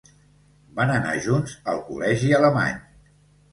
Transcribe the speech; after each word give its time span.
Van 0.79 0.93
anar 0.93 1.13
junts 1.27 1.53
al 1.75 1.85
Col·legi 1.91 2.35
Alemany. 2.41 2.83